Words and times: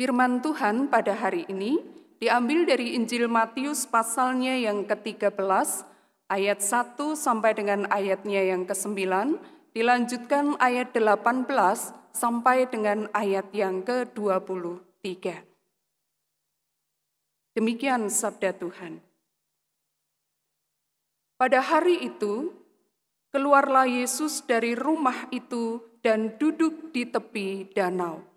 Firman 0.00 0.40
Tuhan 0.40 0.88
pada 0.88 1.12
hari 1.12 1.44
ini 1.52 1.76
diambil 2.16 2.64
dari 2.64 2.96
Injil 2.96 3.28
Matius 3.28 3.84
pasalnya 3.84 4.56
yang 4.56 4.88
ke-13 4.88 5.36
ayat 6.24 6.64
1 6.64 6.96
sampai 7.12 7.52
dengan 7.52 7.84
ayatnya 7.92 8.40
yang 8.40 8.64
ke-9, 8.64 8.96
dilanjutkan 9.76 10.56
ayat 10.56 10.96
18 10.96 11.44
sampai 12.16 12.64
dengan 12.72 13.12
ayat 13.12 13.52
yang 13.52 13.84
ke-23. 13.84 15.44
Demikian 17.60 18.08
sabda 18.08 18.56
Tuhan. 18.56 19.04
Pada 21.36 21.60
hari 21.60 22.08
itu, 22.08 22.56
keluarlah 23.36 23.84
Yesus 23.84 24.48
dari 24.48 24.72
rumah 24.72 25.28
itu 25.28 25.84
dan 26.00 26.40
duduk 26.40 26.88
di 26.88 27.04
tepi 27.04 27.68
danau. 27.76 28.29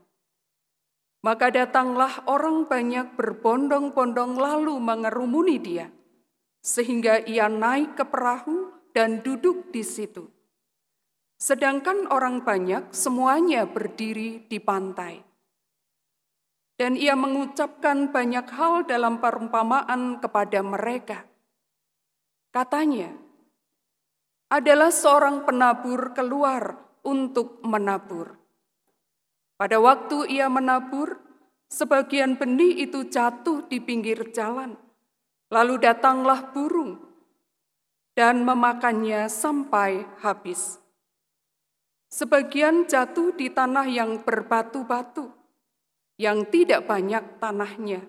Maka 1.24 1.55
datanglah 1.55 2.28
orang 2.28 2.68
banyak 2.68 3.16
berbondong-bondong 3.16 4.36
lalu 4.36 4.76
mengerumuni 4.76 5.55
dia, 5.55 5.88
sehingga 6.59 7.23
ia 7.23 7.48
naik 7.48 7.96
ke 7.96 8.04
perahu 8.04 8.76
dan 8.91 9.23
duduk 9.23 9.72
di 9.72 9.88
situ. 9.88 10.27
Sedangkan 11.40 12.12
orang 12.12 12.44
banyak 12.44 12.91
semuanya 12.91 13.63
berdiri 13.63 14.44
di 14.52 14.59
pantai. 14.59 15.23
Dan 16.76 16.99
ia 16.99 17.16
mengucapkan 17.16 18.12
banyak 18.12 18.48
hal 18.52 18.84
dalam 18.84 19.24
perumpamaan 19.24 20.20
kepada 20.20 20.60
mereka. 20.60 21.24
Katanya, 22.52 23.16
adalah 24.52 24.91
seorang 24.91 25.48
penabur 25.48 26.12
keluar 26.12 26.84
untuk 27.08 27.63
menabur. 27.63 28.43
Pada 29.63 29.80
waktu 29.80 30.27
ia 30.27 30.52
menabur, 30.52 31.23
sebagian 31.71 32.35
benih 32.35 32.84
itu 32.84 33.08
jatuh 33.08 33.63
di 33.71 33.80
pinggir 33.80 34.35
jalan. 34.35 34.76
Lalu 35.48 35.79
datanglah 35.79 36.51
burung 36.51 36.99
dan 38.12 38.43
memakannya 38.43 39.32
sampai 39.32 40.04
habis. 40.20 40.84
Sebagian 42.12 42.91
jatuh 42.91 43.32
di 43.40 43.48
tanah 43.48 43.88
yang 43.88 44.20
berbatu-batu, 44.27 45.32
yang 46.20 46.43
tidak 46.51 46.84
banyak 46.84 47.23
tanahnya. 47.40 48.04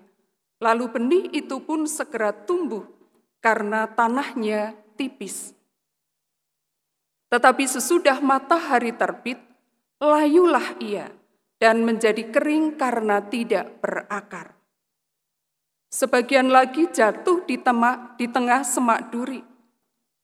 Lalu 0.59 0.85
benih 0.91 1.25
itu 1.39 1.63
pun 1.63 1.87
segera 1.87 2.35
tumbuh 2.35 2.83
karena 3.39 3.87
tanahnya 3.87 4.75
tipis. 4.99 5.55
Tetapi 7.31 7.63
sesudah 7.63 8.19
matahari 8.19 8.91
terbit, 8.91 9.39
layulah 10.03 10.75
ia 10.83 11.15
dan 11.61 11.87
menjadi 11.87 12.29
kering 12.31 12.75
karena 12.75 13.23
tidak 13.25 13.79
berakar. 13.79 14.55
Sebagian 15.87 16.51
lagi 16.51 16.91
jatuh 16.91 17.47
di, 17.47 17.55
temak, 17.55 18.19
di 18.19 18.27
tengah 18.27 18.67
semak 18.67 19.15
duri. 19.15 19.39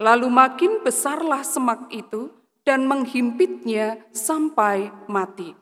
Lalu 0.01 0.27
makin 0.27 0.83
besarlah 0.83 1.45
semak 1.45 1.87
itu 1.93 2.27
dan 2.67 2.89
menghimpitnya 2.89 4.01
sampai 4.11 4.91
mati. 5.07 5.53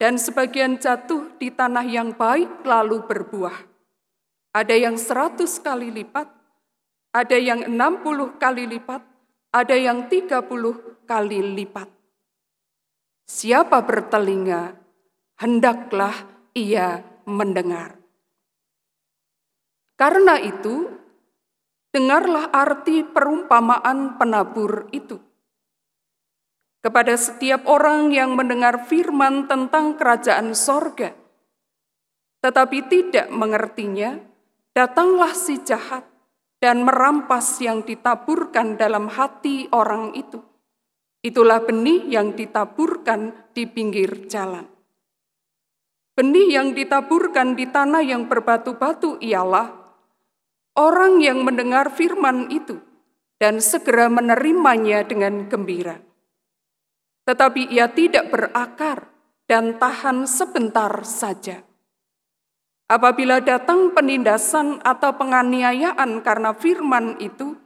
Dan 0.00 0.16
sebagian 0.16 0.80
jatuh 0.80 1.36
di 1.36 1.52
tanah 1.52 1.84
yang 1.84 2.16
baik 2.16 2.64
lalu 2.64 3.04
berbuah. 3.04 3.68
Ada 4.50 4.74
yang 4.74 4.98
seratus 4.98 5.62
kali 5.62 5.92
lipat, 5.92 6.26
ada 7.14 7.36
yang 7.38 7.68
enam 7.68 8.02
puluh 8.02 8.34
kali 8.40 8.66
lipat, 8.66 9.04
ada 9.54 9.76
yang 9.76 10.10
tiga 10.10 10.42
puluh 10.42 10.98
kali 11.04 11.38
lipat. 11.54 11.99
Siapa 13.30 13.86
bertelinga, 13.86 14.74
hendaklah 15.38 16.10
ia 16.50 16.98
mendengar. 17.30 17.94
Karena 19.94 20.34
itu, 20.42 20.90
dengarlah 21.94 22.50
arti 22.50 23.06
perumpamaan 23.06 24.18
penabur 24.18 24.90
itu. 24.90 25.22
Kepada 26.82 27.14
setiap 27.14 27.70
orang 27.70 28.10
yang 28.10 28.34
mendengar 28.34 28.90
firman 28.90 29.46
tentang 29.46 29.94
kerajaan 29.94 30.50
sorga, 30.58 31.14
tetapi 32.42 32.82
tidak 32.90 33.30
mengertinya, 33.30 34.18
datanglah 34.74 35.38
si 35.38 35.62
jahat 35.62 36.02
dan 36.58 36.82
merampas 36.82 37.62
yang 37.62 37.86
ditaburkan 37.86 38.74
dalam 38.74 39.06
hati 39.06 39.70
orang 39.70 40.18
itu. 40.18 40.49
Itulah 41.20 41.60
benih 41.60 42.08
yang 42.08 42.32
ditaburkan 42.32 43.52
di 43.52 43.68
pinggir 43.68 44.24
jalan. 44.24 44.64
Benih 46.16 46.56
yang 46.56 46.72
ditaburkan 46.72 47.52
di 47.56 47.68
tanah 47.68 48.00
yang 48.00 48.24
berbatu-batu 48.24 49.20
ialah 49.20 49.68
orang 50.80 51.20
yang 51.20 51.44
mendengar 51.44 51.92
firman 51.92 52.48
itu 52.48 52.80
dan 53.36 53.60
segera 53.60 54.08
menerimanya 54.08 55.04
dengan 55.04 55.44
gembira. 55.44 56.00
Tetapi 57.28 57.68
ia 57.68 57.92
tidak 57.92 58.32
berakar 58.32 59.12
dan 59.44 59.76
tahan 59.76 60.24
sebentar 60.24 61.04
saja. 61.04 61.60
Apabila 62.88 63.44
datang 63.44 63.92
penindasan 63.92 64.80
atau 64.82 65.14
penganiayaan 65.14 66.24
karena 66.24 66.56
firman 66.56 67.20
itu, 67.20 67.59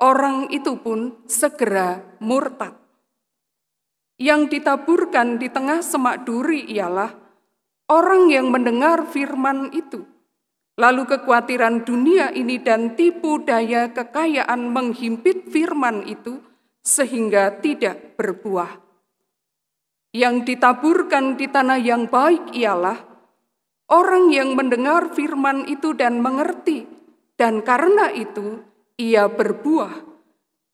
orang 0.00 0.48
itu 0.48 0.80
pun 0.80 1.20
segera 1.28 2.00
murtad. 2.24 2.74
Yang 4.20 4.58
ditaburkan 4.58 5.40
di 5.40 5.48
tengah 5.48 5.80
semak 5.80 6.28
duri 6.28 6.64
ialah 6.72 7.12
orang 7.88 8.28
yang 8.28 8.52
mendengar 8.52 9.08
firman 9.08 9.72
itu. 9.72 10.04
Lalu 10.80 11.04
kekhawatiran 11.04 11.84
dunia 11.84 12.32
ini 12.32 12.56
dan 12.60 12.96
tipu 12.96 13.44
daya 13.44 13.92
kekayaan 13.92 14.72
menghimpit 14.72 15.48
firman 15.52 16.08
itu 16.08 16.40
sehingga 16.80 17.60
tidak 17.60 18.16
berbuah. 18.16 18.80
Yang 20.16 20.36
ditaburkan 20.52 21.36
di 21.36 21.46
tanah 21.52 21.80
yang 21.80 22.08
baik 22.08 22.56
ialah 22.56 22.96
orang 23.92 24.32
yang 24.32 24.56
mendengar 24.56 25.12
firman 25.12 25.68
itu 25.68 25.92
dan 25.92 26.24
mengerti, 26.24 26.88
dan 27.36 27.60
karena 27.60 28.08
itu 28.16 28.69
ia 29.00 29.24
berbuah. 29.32 30.04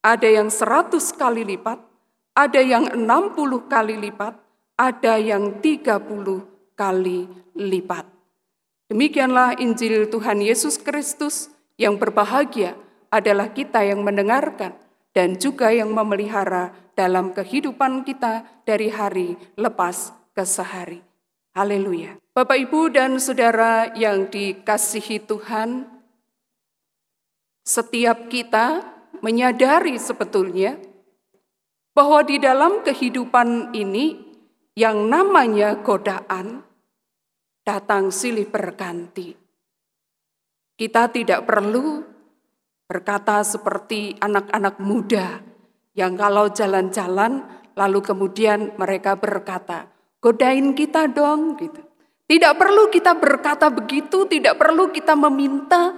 Ada 0.03 0.43
yang 0.43 0.51
seratus 0.51 1.15
kali 1.15 1.47
lipat, 1.47 1.79
ada 2.35 2.59
yang 2.59 2.91
enam 2.91 3.31
puluh 3.35 3.71
kali 3.71 3.95
lipat, 3.95 4.35
ada 4.75 5.15
yang 5.19 5.63
tiga 5.63 6.03
puluh 6.03 6.43
kali 6.75 7.31
lipat. 7.55 8.07
Demikianlah 8.87 9.59
Injil 9.59 10.07
Tuhan 10.11 10.43
Yesus 10.43 10.79
Kristus 10.79 11.51
yang 11.75 11.99
berbahagia 11.99 12.79
adalah 13.11 13.51
kita 13.51 13.83
yang 13.83 14.07
mendengarkan 14.07 14.79
dan 15.11 15.35
juga 15.43 15.75
yang 15.75 15.91
memelihara 15.91 16.71
dalam 16.95 17.35
kehidupan 17.35 18.07
kita 18.07 18.47
dari 18.63 18.95
hari 18.95 19.35
lepas 19.59 20.15
ke 20.37 20.47
sehari. 20.47 21.03
Haleluya. 21.57 22.21
Bapak, 22.37 22.69
Ibu, 22.69 22.93
dan 22.93 23.17
saudara 23.17 23.91
yang 23.97 24.29
dikasihi 24.29 25.25
Tuhan, 25.25 25.89
setiap 27.67 28.31
kita 28.31 28.87
menyadari 29.27 29.99
sebetulnya 29.99 30.79
bahwa 31.91 32.23
di 32.23 32.39
dalam 32.39 32.87
kehidupan 32.87 33.75
ini 33.75 34.15
yang 34.79 35.11
namanya 35.11 35.83
godaan 35.83 36.63
datang 37.67 38.15
silih 38.15 38.47
berganti. 38.47 39.35
Kita 40.77 41.11
tidak 41.11 41.43
perlu 41.43 42.05
berkata 42.87 43.43
seperti 43.43 44.15
anak-anak 44.23 44.79
muda 44.79 45.43
yang 45.99 46.15
kalau 46.15 46.53
jalan-jalan 46.53 47.43
lalu 47.75 47.99
kemudian 48.05 48.77
mereka 48.79 49.19
berkata, 49.19 49.91
"Godain 50.23 50.77
kita 50.77 51.11
dong." 51.11 51.59
gitu. 51.59 51.83
Tidak 52.29 52.55
perlu 52.55 52.93
kita 52.93 53.17
berkata 53.17 53.73
begitu, 53.73 54.29
tidak 54.29 54.61
perlu 54.61 54.93
kita 54.93 55.17
meminta, 55.17 55.95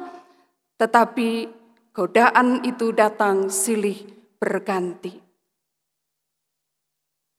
tetapi 0.78 1.57
godaan 1.98 2.62
itu 2.62 2.94
datang 2.94 3.50
silih 3.50 3.98
berganti. 4.38 5.18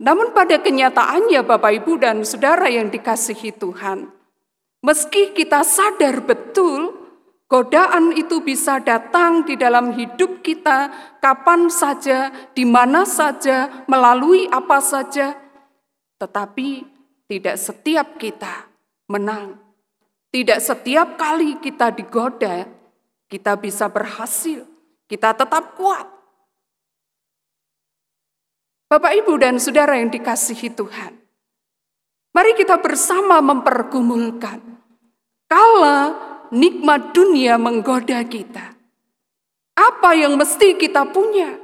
Namun 0.03 0.35
pada 0.35 0.59
kenyataannya 0.59 1.47
Bapak 1.47 1.71
Ibu 1.79 1.95
dan 2.03 2.27
Saudara 2.27 2.67
yang 2.67 2.91
dikasihi 2.91 3.55
Tuhan, 3.55 4.11
meski 4.83 5.31
kita 5.31 5.63
sadar 5.63 6.27
betul 6.27 6.91
godaan 7.47 8.11
itu 8.11 8.43
bisa 8.43 8.83
datang 8.83 9.47
di 9.47 9.55
dalam 9.55 9.95
hidup 9.95 10.43
kita 10.43 10.91
kapan 11.23 11.71
saja, 11.71 12.51
di 12.51 12.67
mana 12.67 13.07
saja, 13.07 13.87
melalui 13.87 14.43
apa 14.51 14.83
saja, 14.83 15.39
tetapi 16.19 16.83
tidak 17.31 17.55
setiap 17.55 18.19
kita 18.19 18.67
menang. 19.07 19.55
Tidak 20.29 20.59
setiap 20.59 21.15
kali 21.15 21.57
kita 21.63 21.95
digoda, 21.95 22.78
kita 23.29 23.55
bisa 23.55 23.85
berhasil, 23.87 24.65
kita 25.05 25.37
tetap 25.37 25.77
kuat. 25.77 26.09
Bapak, 28.89 29.13
Ibu, 29.21 29.37
dan 29.37 29.61
saudara 29.61 30.01
yang 30.01 30.09
dikasihi 30.09 30.73
Tuhan, 30.73 31.19
Mari 32.29 32.53
kita 32.53 32.77
bersama 32.77 33.41
mempergumulkan. 33.41 34.61
Kala 35.49 35.99
nikmat 36.53 37.09
dunia 37.09 37.57
menggoda 37.57 38.21
kita. 38.21 38.77
Apa 39.73 40.13
yang 40.13 40.37
mesti 40.37 40.77
kita 40.77 41.09
punya? 41.09 41.57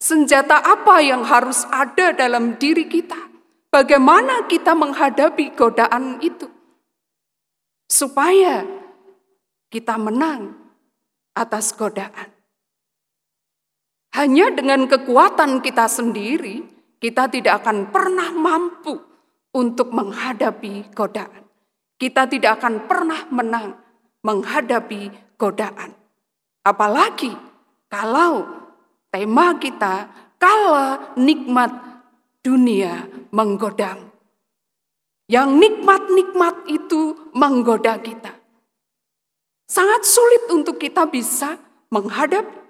Senjata 0.00 0.58
apa 0.58 0.98
yang 1.04 1.22
harus 1.22 1.68
ada 1.68 2.16
dalam 2.16 2.56
diri 2.56 2.88
kita? 2.88 3.30
Bagaimana 3.68 4.48
kita 4.48 4.72
menghadapi 4.72 5.52
godaan 5.52 6.18
itu? 6.24 6.48
Supaya 7.86 8.64
kita 9.68 10.00
menang 10.00 10.61
atas 11.32 11.72
godaan. 11.76 12.30
Hanya 14.12 14.52
dengan 14.52 14.84
kekuatan 14.84 15.64
kita 15.64 15.88
sendiri, 15.88 16.62
kita 17.00 17.32
tidak 17.32 17.64
akan 17.64 17.88
pernah 17.88 18.28
mampu 18.30 19.00
untuk 19.56 19.88
menghadapi 19.92 20.92
godaan. 20.92 21.48
Kita 21.96 22.28
tidak 22.28 22.60
akan 22.60 22.84
pernah 22.84 23.24
menang 23.32 23.78
menghadapi 24.20 25.34
godaan. 25.40 25.96
Apalagi 26.62 27.32
kalau 27.88 28.46
tema 29.10 29.56
kita 29.58 30.10
kala 30.38 31.14
nikmat 31.18 31.70
dunia 32.42 33.06
menggodamu. 33.30 34.10
Yang 35.30 35.48
nikmat-nikmat 35.56 36.54
itu 36.68 37.30
menggoda 37.32 37.96
kita. 38.02 38.41
Sangat 39.72 40.04
sulit 40.04 40.52
untuk 40.52 40.76
kita 40.76 41.08
bisa 41.08 41.56
menghadapi, 41.88 42.60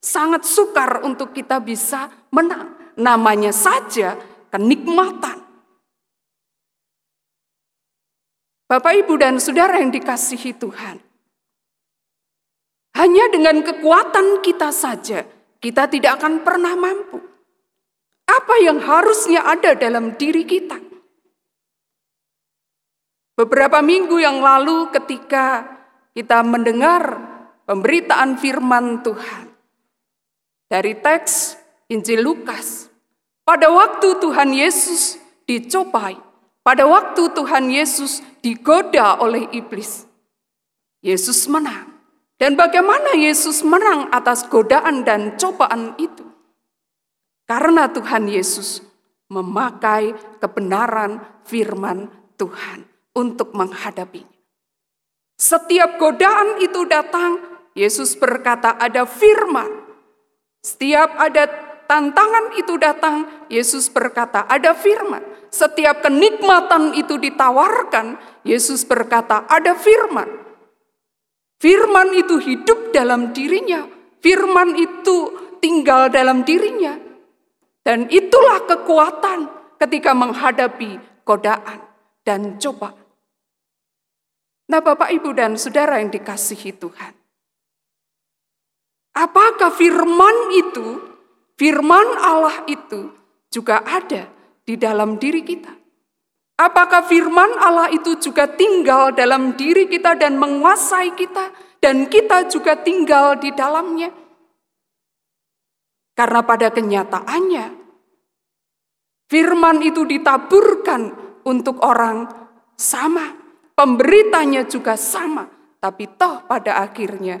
sangat 0.00 0.48
sukar 0.48 1.04
untuk 1.04 1.36
kita 1.36 1.60
bisa 1.60 2.08
menang. 2.32 2.72
Namanya 2.96 3.52
saja 3.52 4.16
kenikmatan. 4.48 5.44
Bapak, 8.64 8.96
Ibu, 9.04 9.20
dan 9.20 9.36
Saudara 9.36 9.76
yang 9.76 9.92
dikasihi 9.92 10.56
Tuhan. 10.56 10.96
Hanya 12.96 13.28
dengan 13.28 13.60
kekuatan 13.60 14.40
kita 14.40 14.72
saja, 14.72 15.28
kita 15.60 15.84
tidak 15.92 16.16
akan 16.16 16.48
pernah 16.48 16.72
mampu. 16.72 17.20
Apa 18.24 18.56
yang 18.64 18.80
harusnya 18.80 19.44
ada 19.44 19.76
dalam 19.76 20.16
diri 20.16 20.48
kita? 20.48 20.80
Beberapa 23.36 23.84
minggu 23.84 24.16
yang 24.16 24.40
lalu, 24.40 24.88
ketika 24.96 25.77
kita 26.18 26.42
mendengar 26.42 27.14
pemberitaan 27.62 28.42
firman 28.42 29.06
Tuhan 29.06 29.54
dari 30.66 30.98
teks 30.98 31.54
Injil 31.86 32.26
Lukas, 32.26 32.90
pada 33.46 33.70
waktu 33.70 34.18
Tuhan 34.18 34.50
Yesus 34.50 35.14
dicobai, 35.46 36.18
pada 36.66 36.90
waktu 36.90 37.22
Tuhan 37.38 37.70
Yesus 37.70 38.18
digoda 38.42 39.22
oleh 39.22 39.46
iblis, 39.54 40.10
Yesus 41.06 41.46
menang. 41.46 41.94
Dan 42.38 42.58
bagaimana 42.58 43.14
Yesus 43.18 43.62
menang 43.62 44.10
atas 44.10 44.46
godaan 44.46 45.02
dan 45.02 45.38
cobaan 45.38 45.94
itu? 45.98 46.22
Karena 47.46 47.90
Tuhan 47.90 48.30
Yesus 48.30 48.82
memakai 49.30 50.14
kebenaran 50.42 51.18
firman 51.46 52.06
Tuhan 52.38 52.86
untuk 53.14 53.54
menghadapinya. 53.58 54.37
Setiap 55.38 56.02
godaan 56.02 56.58
itu 56.58 56.82
datang, 56.90 57.38
Yesus 57.78 58.18
berkata 58.18 58.74
ada 58.74 59.06
firman. 59.06 59.70
Setiap 60.58 61.14
ada 61.14 61.46
tantangan 61.86 62.58
itu 62.58 62.74
datang, 62.74 63.46
Yesus 63.46 63.86
berkata 63.86 64.50
ada 64.50 64.74
firman. 64.74 65.22
Setiap 65.48 66.04
kenikmatan 66.04 66.92
itu 66.98 67.16
ditawarkan, 67.16 68.18
Yesus 68.44 68.84
berkata, 68.84 69.48
"Ada 69.48 69.78
firman." 69.78 70.28
Firman 71.58 72.12
itu 72.18 72.38
hidup 72.38 72.90
dalam 72.90 73.30
dirinya, 73.30 73.86
firman 74.20 74.76
itu 74.76 75.16
tinggal 75.58 76.06
dalam 76.12 76.46
dirinya, 76.46 76.94
dan 77.82 78.06
itulah 78.10 78.62
kekuatan 78.62 79.50
ketika 79.80 80.14
menghadapi 80.14 80.98
godaan 81.26 81.82
dan 82.22 82.60
coba. 82.62 83.07
Nah, 84.68 84.84
Bapak, 84.84 85.08
Ibu, 85.08 85.32
dan 85.32 85.56
saudara 85.56 85.96
yang 85.96 86.12
dikasihi 86.12 86.76
Tuhan, 86.76 87.16
apakah 89.16 89.72
firman 89.72 90.52
itu, 90.52 91.00
firman 91.56 92.20
Allah 92.20 92.68
itu 92.68 93.08
juga 93.48 93.80
ada 93.80 94.28
di 94.68 94.76
dalam 94.76 95.16
diri 95.16 95.40
kita? 95.40 95.72
Apakah 96.58 97.06
firman 97.06 97.54
Allah 97.62 97.88
itu 97.94 98.18
juga 98.18 98.50
tinggal 98.50 99.14
dalam 99.14 99.54
diri 99.54 99.86
kita 99.86 100.18
dan 100.18 100.36
menguasai 100.36 101.14
kita, 101.14 101.54
dan 101.78 102.10
kita 102.10 102.50
juga 102.50 102.76
tinggal 102.82 103.38
di 103.38 103.54
dalamnya? 103.54 104.10
Karena 106.18 106.42
pada 106.42 106.74
kenyataannya, 106.74 107.66
firman 109.30 109.78
itu 109.86 110.02
ditaburkan 110.02 111.14
untuk 111.46 111.78
orang 111.78 112.26
sama, 112.74 113.37
pemberitanya 113.78 114.66
juga 114.66 114.98
sama, 114.98 115.46
tapi 115.78 116.10
toh 116.18 116.42
pada 116.50 116.82
akhirnya 116.82 117.38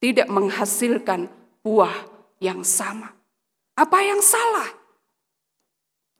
tidak 0.00 0.32
menghasilkan 0.32 1.28
buah 1.60 1.92
yang 2.40 2.64
sama. 2.64 3.12
Apa 3.76 4.00
yang 4.00 4.24
salah? 4.24 4.72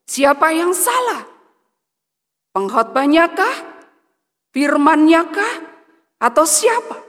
Siapa 0.04 0.52
yang 0.52 0.76
salah? 0.76 1.24
Pengkhotbahnya 2.52 3.32
kah? 3.32 3.56
Firmannya 4.52 5.22
kah? 5.32 5.54
Atau 6.20 6.44
siapa? 6.44 7.00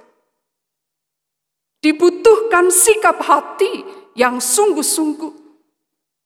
Dibutuhkan 1.83 2.71
sikap 2.71 3.19
hati 3.23 3.83
yang 4.15 4.39
sungguh-sungguh 4.39 5.33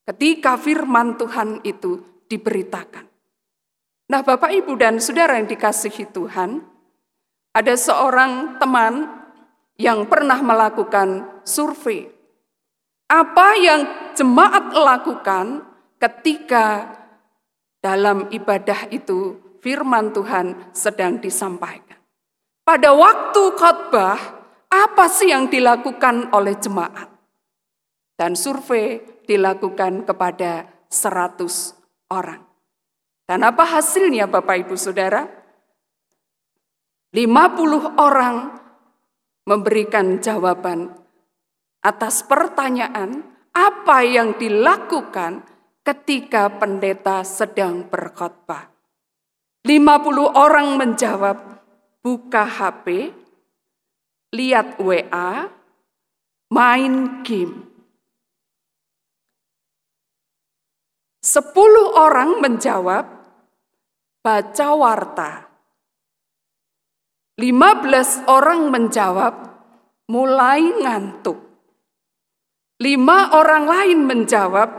ketika 0.09 0.57
firman 0.57 1.13
Tuhan 1.18 1.62
itu 1.62 2.25
diberitakan. 2.25 3.12
Nah, 4.13 4.21
Bapak, 4.21 4.54
Ibu, 4.54 4.77
dan 4.77 5.01
saudara 5.01 5.42
yang 5.42 5.50
dikasihi 5.50 6.06
Tuhan, 6.13 6.62
ada 7.50 7.74
seorang 7.74 8.62
teman 8.62 9.10
yang 9.81 10.06
pernah 10.06 10.38
melakukan 10.38 11.42
survei. 11.42 12.13
Apa 13.10 13.57
yang 13.57 14.13
jemaat 14.13 14.69
lakukan 14.69 15.65
ketika 15.98 16.94
dalam 17.81 18.30
ibadah 18.30 18.86
itu 18.94 19.42
firman 19.65 20.13
Tuhan 20.13 20.69
sedang 20.77 21.18
disampaikan. 21.18 21.97
Pada 22.61 22.94
waktu 22.94 23.44
khotbah, 23.57 24.21
apa 24.69 25.09
sih 25.09 25.33
yang 25.33 25.49
dilakukan 25.49 26.30
oleh 26.38 26.54
jemaat? 26.61 27.09
Dan 28.14 28.38
survei 28.38 29.02
dilakukan 29.26 30.06
kepada 30.06 30.69
100 30.85 32.14
orang. 32.14 32.53
Dan 33.23 33.47
apa 33.47 33.63
hasilnya 33.63 34.27
Bapak 34.27 34.68
Ibu 34.68 34.75
Saudara? 34.75 35.23
50 37.13 38.01
orang 38.01 38.35
memberikan 39.45 40.18
jawaban 40.18 40.92
atas 41.83 42.23
pertanyaan 42.25 43.21
apa 43.53 44.01
yang 44.01 44.33
dilakukan 44.39 45.45
ketika 45.83 46.47
pendeta 46.57 47.21
sedang 47.27 47.85
berkhotbah. 47.92 48.71
50 49.63 49.80
orang 50.35 50.75
menjawab, 50.75 51.37
buka 52.03 52.44
HP, 52.44 53.15
lihat 54.35 54.80
WA, 54.80 55.47
main 56.51 57.23
game. 57.23 57.72
Sepuluh 61.33 61.97
orang 61.97 62.45
menjawab, 62.45 63.09
baca 64.21 64.68
warta. 64.78 65.49
Lima 67.42 67.81
belas 67.81 68.21
orang 68.30 68.69
menjawab, 68.69 69.33
mulai 70.13 70.61
ngantuk. 70.61 71.42
Lima 72.78 73.33
orang 73.33 73.66
lain 73.66 74.06
menjawab, 74.06 74.69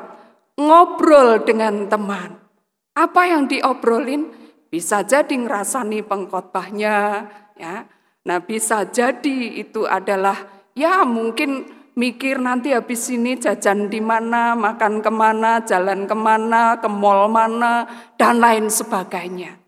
ngobrol 0.55 1.43
dengan 1.43 1.91
teman. 1.91 2.39
Apa 2.95 3.35
yang 3.35 3.51
diobrolin 3.51 4.31
bisa 4.71 5.03
jadi 5.03 5.35
ngerasani 5.35 6.07
pengkhotbahnya, 6.07 6.97
ya. 7.59 7.83
Nah, 8.31 8.39
bisa 8.39 8.87
jadi 8.87 9.59
itu 9.59 9.91
adalah 9.91 10.71
ya 10.79 11.03
mungkin 11.03 11.74
mikir 11.95 12.39
nanti 12.43 12.75
habis 12.75 13.11
ini 13.11 13.39
jajan 13.39 13.91
di 13.91 13.99
mana, 13.99 14.55
makan 14.55 15.03
ke 15.03 15.11
mana, 15.11 15.63
jalan 15.63 16.07
ke 16.07 16.17
mana, 16.19 16.79
ke 16.79 16.89
mall 16.91 17.27
mana, 17.31 17.87
dan 18.19 18.39
lain 18.39 18.71
sebagainya. 18.71 19.59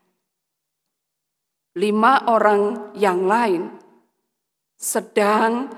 Lima 1.76 2.26
orang 2.30 2.94
yang 2.96 3.26
lain 3.26 3.68
sedang 4.78 5.70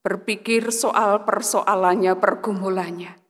berpikir 0.00 0.70
soal 0.70 1.26
persoalannya, 1.26 2.16
pergumulannya 2.16 3.26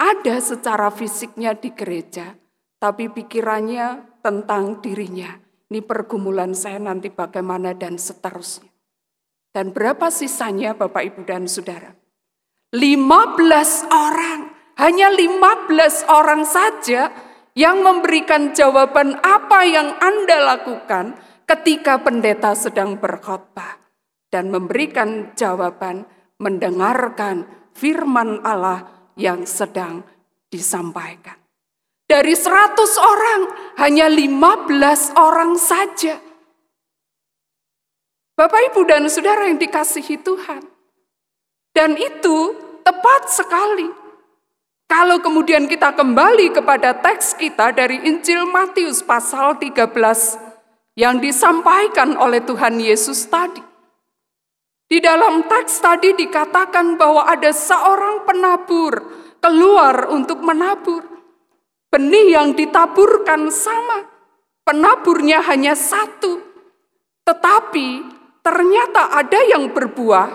ada 0.00 0.40
secara 0.40 0.88
fisiknya 0.88 1.52
di 1.52 1.76
gereja, 1.76 2.32
tapi 2.80 3.12
pikirannya 3.12 4.16
tentang 4.24 4.80
dirinya. 4.80 5.36
Ini 5.68 5.84
pergumulan 5.84 6.56
saya 6.56 6.80
nanti 6.80 7.12
bagaimana 7.12 7.76
dan 7.76 8.00
seterusnya. 8.00 8.69
Dan 9.50 9.74
berapa 9.74 10.14
sisanya 10.14 10.78
Bapak 10.78 11.02
Ibu 11.10 11.26
dan 11.26 11.50
Saudara? 11.50 11.90
15 12.70 13.90
orang, 13.90 14.54
hanya 14.78 15.10
15 15.10 16.06
orang 16.06 16.46
saja 16.46 17.10
yang 17.58 17.82
memberikan 17.82 18.54
jawaban 18.54 19.18
apa 19.18 19.66
yang 19.66 19.98
Anda 19.98 20.54
lakukan 20.54 21.18
ketika 21.50 21.98
pendeta 21.98 22.54
sedang 22.54 23.02
berkhotbah 23.02 23.82
dan 24.30 24.54
memberikan 24.54 25.34
jawaban 25.34 26.06
mendengarkan 26.38 27.50
firman 27.74 28.38
Allah 28.46 29.10
yang 29.18 29.42
sedang 29.50 30.06
disampaikan. 30.46 31.36
Dari 32.06 32.34
100 32.34 32.78
orang, 32.98 33.40
hanya 33.82 34.06
15 34.06 35.14
orang 35.14 35.54
saja. 35.58 36.29
Bapak, 38.40 38.72
Ibu, 38.72 38.88
dan 38.88 39.04
Saudara 39.12 39.52
yang 39.52 39.60
dikasihi 39.60 40.16
Tuhan. 40.24 40.64
Dan 41.76 41.92
itu 42.00 42.56
tepat 42.80 43.28
sekali. 43.28 43.84
Kalau 44.88 45.20
kemudian 45.20 45.68
kita 45.68 45.92
kembali 45.92 46.48
kepada 46.56 46.96
teks 47.04 47.36
kita 47.36 47.76
dari 47.76 48.00
Injil 48.00 48.48
Matius 48.48 49.04
pasal 49.04 49.60
13 49.60 49.92
yang 50.96 51.20
disampaikan 51.20 52.16
oleh 52.16 52.40
Tuhan 52.40 52.80
Yesus 52.80 53.28
tadi. 53.28 53.60
Di 54.88 55.04
dalam 55.04 55.44
teks 55.44 55.76
tadi 55.84 56.16
dikatakan 56.16 56.96
bahwa 56.96 57.28
ada 57.28 57.52
seorang 57.52 58.24
penabur 58.24 59.04
keluar 59.44 60.08
untuk 60.08 60.40
menabur. 60.40 61.04
Benih 61.92 62.40
yang 62.40 62.56
ditaburkan 62.56 63.52
sama, 63.52 64.08
penaburnya 64.64 65.44
hanya 65.44 65.76
satu. 65.76 66.40
Tetapi 67.28 68.19
ternyata 68.50 69.14
ada 69.14 69.38
yang 69.46 69.70
berbuah 69.70 70.26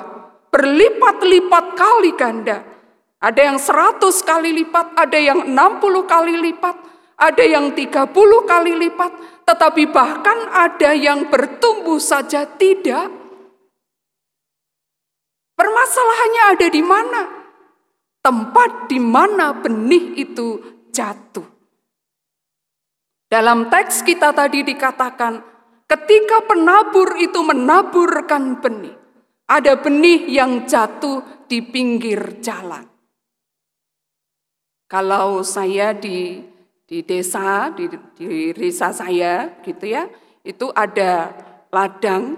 berlipat-lipat 0.47 1.65
kali 1.75 2.15
ganda. 2.15 2.63
Ada 3.19 3.41
yang 3.51 3.59
seratus 3.59 4.23
kali 4.23 4.55
lipat, 4.55 4.95
ada 4.95 5.19
yang 5.19 5.51
enam 5.51 5.83
puluh 5.83 6.07
kali 6.07 6.39
lipat, 6.39 6.79
ada 7.19 7.43
yang 7.43 7.75
tiga 7.75 8.07
puluh 8.07 8.47
kali 8.47 8.71
lipat, 8.71 9.43
tetapi 9.43 9.91
bahkan 9.91 10.47
ada 10.47 10.95
yang 10.95 11.27
bertumbuh 11.27 11.99
saja 11.99 12.47
tidak. 12.47 13.11
Permasalahannya 15.59 16.43
ada 16.55 16.67
di 16.71 16.83
mana? 16.85 17.21
Tempat 18.23 18.87
di 18.87 18.99
mana 19.01 19.57
benih 19.57 20.15
itu 20.21 20.61
jatuh. 20.93 21.47
Dalam 23.25 23.73
teks 23.73 24.05
kita 24.05 24.31
tadi 24.37 24.61
dikatakan, 24.61 25.54
ketika 25.85 26.45
penabur 26.45 27.17
itu 27.17 27.39
menaburkan 27.41 28.61
benih, 28.61 28.95
ada 29.45 29.77
benih 29.77 30.25
yang 30.29 30.65
jatuh 30.65 31.45
di 31.45 31.61
pinggir 31.61 32.41
jalan. 32.41 32.85
Kalau 34.85 35.41
saya 35.41 35.93
di 35.97 36.41
di 36.85 37.01
desa, 37.01 37.73
di, 37.73 37.89
di 38.13 38.53
desa 38.53 38.93
saya 38.93 39.57
gitu 39.65 39.85
ya, 39.89 40.05
itu 40.45 40.69
ada 40.69 41.33
ladang, 41.73 42.37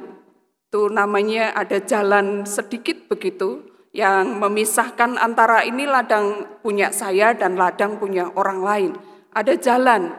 itu 0.68 0.88
namanya 0.88 1.52
ada 1.52 1.84
jalan 1.84 2.48
sedikit 2.48 3.12
begitu, 3.12 3.68
yang 3.92 4.40
memisahkan 4.40 5.20
antara 5.20 5.68
ini 5.68 5.84
ladang 5.84 6.60
punya 6.64 6.96
saya 6.96 7.36
dan 7.36 7.60
ladang 7.60 8.00
punya 8.00 8.32
orang 8.40 8.60
lain. 8.64 8.92
Ada 9.36 9.60
jalan, 9.60 10.16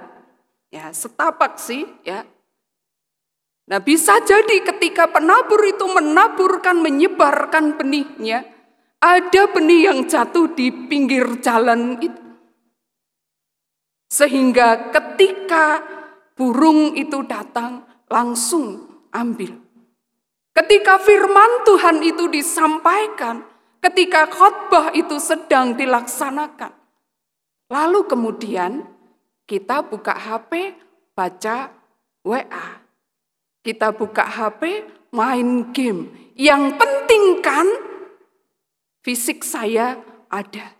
ya 0.69 0.93
setapak 0.93 1.57
sih 1.57 1.89
ya. 2.05 2.25
Nah 3.69 3.81
bisa 3.85 4.17
jadi 4.25 4.65
ketika 4.65 5.13
penabur 5.13 5.61
itu 5.69 5.85
menaburkan, 5.85 6.81
menyebarkan 6.81 7.77
benihnya, 7.77 8.49
ada 8.97 9.43
benih 9.53 9.93
yang 9.93 10.09
jatuh 10.09 10.49
di 10.57 10.73
pinggir 10.73 11.37
jalan 11.45 12.01
itu. 12.01 12.25
Sehingga 14.09 14.89
ketika 14.89 15.85
burung 16.33 16.97
itu 16.97 17.21
datang, 17.29 17.85
langsung 18.09 18.89
ambil. 19.13 19.53
Ketika 20.57 20.97
firman 20.97 21.69
Tuhan 21.69 22.01
itu 22.01 22.25
disampaikan, 22.33 23.45
ketika 23.85 24.27
khotbah 24.33 24.97
itu 24.97 25.21
sedang 25.21 25.77
dilaksanakan. 25.77 26.73
Lalu 27.69 28.01
kemudian 28.09 28.81
kita 29.45 29.85
buka 29.85 30.17
HP, 30.17 30.73
baca 31.13 31.69
WA. 32.25 32.78
Kita 33.63 33.93
buka 33.93 34.25
HP, 34.25 34.87
main 35.13 35.75
game. 35.75 36.33
Yang 36.39 36.79
penting 36.79 37.25
kan 37.43 37.67
fisik 39.03 39.43
saya 39.43 39.99
ada. 40.29 40.77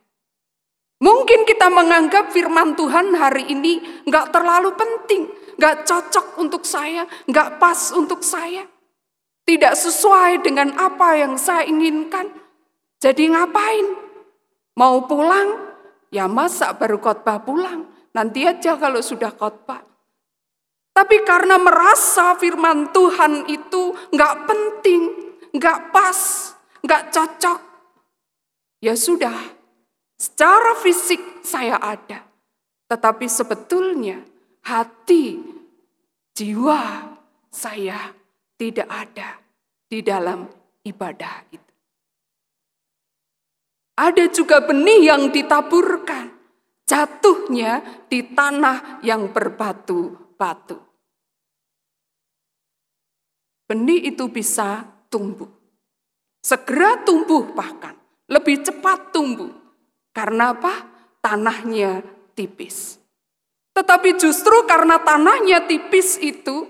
Mungkin 0.99 1.47
kita 1.47 1.71
menganggap 1.71 2.35
firman 2.35 2.75
Tuhan 2.75 3.15
hari 3.15 3.49
ini 3.55 4.03
nggak 4.05 4.35
terlalu 4.35 4.75
penting, 4.75 5.31
nggak 5.57 5.87
cocok 5.87 6.43
untuk 6.43 6.67
saya, 6.67 7.07
nggak 7.31 7.63
pas 7.63 7.95
untuk 7.95 8.21
saya, 8.27 8.67
tidak 9.49 9.81
sesuai 9.81 10.45
dengan 10.45 10.77
apa 10.77 11.17
yang 11.17 11.41
saya 11.41 11.65
inginkan. 11.65 12.29
Jadi 13.01 13.33
ngapain? 13.33 13.97
Mau 14.77 15.09
pulang? 15.09 15.73
Ya 16.13 16.29
masa 16.29 16.77
baru 16.77 17.01
khotbah 17.01 17.41
pulang? 17.41 17.89
Nanti 18.13 18.45
aja 18.45 18.77
kalau 18.77 19.01
sudah 19.01 19.33
khotbah. 19.33 19.88
Tapi 20.99 21.23
karena 21.23 21.63
merasa 21.63 22.35
firman 22.35 22.91
Tuhan 22.91 23.47
itu 23.47 23.95
nggak 24.11 24.35
penting, 24.51 25.03
nggak 25.55 25.95
pas, 25.95 26.19
nggak 26.83 27.15
cocok, 27.15 27.61
ya 28.83 28.99
sudah. 28.99 29.39
Secara 30.19 30.75
fisik 30.83 31.47
saya 31.47 31.79
ada, 31.79 32.27
tetapi 32.91 33.31
sebetulnya 33.31 34.27
hati, 34.67 35.39
jiwa 36.35 37.15
saya 37.47 38.11
tidak 38.59 38.91
ada 38.91 39.39
di 39.87 40.03
dalam 40.03 40.51
ibadah 40.83 41.47
itu. 41.55 41.75
Ada 44.03 44.35
juga 44.35 44.67
benih 44.67 45.15
yang 45.15 45.31
ditaburkan, 45.31 46.27
jatuhnya 46.91 48.03
di 48.11 48.35
tanah 48.35 48.99
yang 49.07 49.31
berbatu-batu. 49.31 50.88
Benih 53.69 54.17
itu 54.17 54.33
bisa 54.33 54.89
tumbuh, 55.13 55.53
segera 56.41 57.05
tumbuh 57.05 57.53
bahkan, 57.53 57.93
lebih 58.25 58.65
cepat 58.65 59.13
tumbuh. 59.13 59.53
Karena 60.17 60.57
apa? 60.57 60.89
Tanahnya 61.21 62.01
tipis. 62.33 62.97
Tetapi 63.77 64.17
justru 64.17 64.65
karena 64.65 64.99
tanahnya 65.05 65.69
tipis 65.69 66.17
itu, 66.19 66.67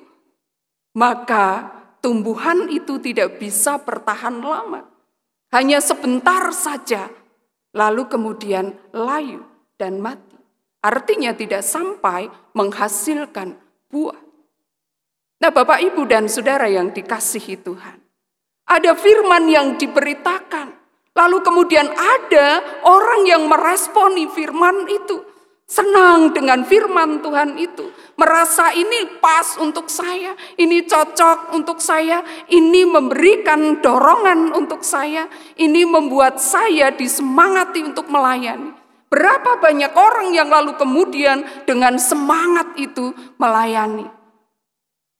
maka 0.98 1.70
tumbuhan 2.02 2.68
itu 2.68 2.98
tidak 2.98 3.38
bisa 3.40 3.78
bertahan 3.80 4.42
lama. 4.42 4.84
Hanya 5.54 5.80
sebentar 5.80 6.52
saja, 6.52 7.08
lalu 7.72 8.10
kemudian 8.10 8.76
layu 8.92 9.40
dan 9.80 10.02
mati. 10.02 10.36
Artinya 10.84 11.32
tidak 11.32 11.64
sampai 11.64 12.28
menghasilkan 12.52 13.56
buah. 13.88 14.27
Nah 15.38 15.54
Bapak 15.54 15.78
Ibu 15.78 16.02
dan 16.10 16.26
Saudara 16.26 16.66
yang 16.66 16.90
dikasihi 16.90 17.62
Tuhan. 17.62 17.96
Ada 18.68 18.98
firman 18.98 19.46
yang 19.46 19.78
diberitakan. 19.78 20.74
Lalu 21.14 21.38
kemudian 21.42 21.86
ada 21.94 22.62
orang 22.86 23.22
yang 23.26 23.46
meresponi 23.46 24.26
firman 24.30 24.86
itu. 24.90 25.22
Senang 25.68 26.32
dengan 26.34 26.66
firman 26.66 27.22
Tuhan 27.22 27.54
itu. 27.54 27.86
Merasa 28.18 28.72
ini 28.74 29.20
pas 29.22 29.60
untuk 29.60 29.86
saya, 29.92 30.34
ini 30.56 30.82
cocok 30.82 31.54
untuk 31.54 31.78
saya, 31.78 32.24
ini 32.50 32.88
memberikan 32.88 33.78
dorongan 33.78 34.56
untuk 34.56 34.80
saya, 34.82 35.28
ini 35.60 35.84
membuat 35.84 36.40
saya 36.42 36.90
disemangati 36.90 37.84
untuk 37.84 38.10
melayani. 38.10 38.74
Berapa 39.12 39.60
banyak 39.60 39.92
orang 39.92 40.32
yang 40.32 40.48
lalu 40.48 40.74
kemudian 40.80 41.44
dengan 41.68 42.00
semangat 42.00 42.74
itu 42.80 43.12
melayani. 43.36 44.17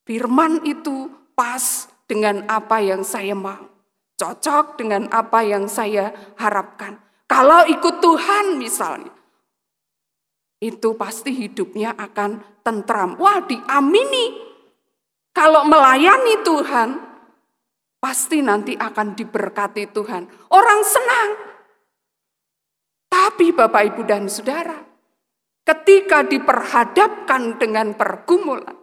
Firman 0.09 0.65
itu 0.65 1.05
pas 1.37 1.85
dengan 2.09 2.41
apa 2.49 2.81
yang 2.81 3.05
saya 3.05 3.37
mau. 3.37 3.69
Cocok 4.17 4.81
dengan 4.81 5.05
apa 5.13 5.45
yang 5.45 5.69
saya 5.69 6.33
harapkan. 6.33 6.97
Kalau 7.29 7.61
ikut 7.69 8.01
Tuhan 8.01 8.57
misalnya, 8.57 9.13
itu 10.57 10.97
pasti 10.97 11.29
hidupnya 11.29 11.93
akan 11.93 12.41
tentram. 12.65 13.21
Wah, 13.21 13.45
diamini. 13.45 14.49
Kalau 15.29 15.61
melayani 15.69 16.41
Tuhan, 16.41 16.89
pasti 18.01 18.41
nanti 18.41 18.73
akan 18.73 19.13
diberkati 19.13 19.93
Tuhan. 19.93 20.25
Orang 20.49 20.81
senang. 20.81 21.29
Tapi 23.13 23.53
Bapak, 23.53 23.93
Ibu, 23.93 24.01
dan 24.09 24.25
Saudara, 24.25 24.81
ketika 25.61 26.25
diperhadapkan 26.25 27.61
dengan 27.61 27.93
pergumulan, 27.93 28.78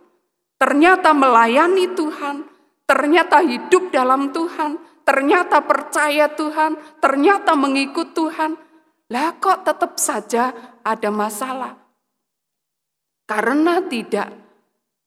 ternyata 0.57 1.13
melayani 1.13 1.93
Tuhan, 1.93 2.45
ternyata 2.89 3.41
hidup 3.45 3.93
dalam 3.93 4.33
Tuhan, 4.33 4.77
ternyata 5.05 5.63
percaya 5.63 6.33
Tuhan, 6.33 7.01
ternyata 7.01 7.55
mengikut 7.55 8.13
Tuhan, 8.17 8.57
lah 9.13 9.39
kok 9.39 9.63
tetap 9.63 9.97
saja 10.01 10.51
ada 10.83 11.11
masalah. 11.15 11.79
Karena 13.27 13.83
tidak 13.83 14.47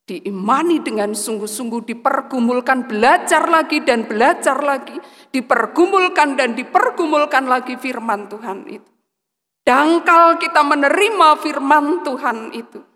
diimani 0.10 0.82
dengan 0.82 1.14
sungguh-sungguh, 1.14 1.86
dipergumulkan, 1.86 2.90
belajar 2.90 3.46
lagi 3.46 3.86
dan 3.86 4.10
belajar 4.10 4.58
lagi, 4.60 4.98
dipergumulkan 5.30 6.34
dan 6.34 6.58
dipergumulkan 6.58 7.46
lagi 7.46 7.78
firman 7.78 8.26
Tuhan 8.26 8.66
itu. 8.66 8.90
Dangkal 9.62 10.42
kita 10.42 10.66
menerima 10.66 11.30
firman 11.38 12.02
Tuhan 12.02 12.38
itu. 12.58 12.89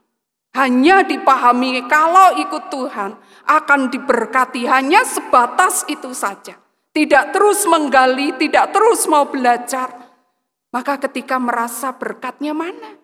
Hanya 0.54 1.02
dipahami 1.02 1.82
kalau 1.90 2.38
ikut 2.38 2.70
Tuhan 2.70 3.18
akan 3.50 3.82
diberkati 3.90 4.70
hanya 4.70 5.02
sebatas 5.02 5.82
itu 5.90 6.14
saja. 6.14 6.54
Tidak 6.94 7.34
terus 7.34 7.66
menggali, 7.66 8.38
tidak 8.38 8.70
terus 8.70 9.10
mau 9.10 9.26
belajar. 9.26 9.90
Maka 10.70 11.02
ketika 11.02 11.42
merasa 11.42 11.98
berkatnya 11.98 12.54
mana? 12.54 13.02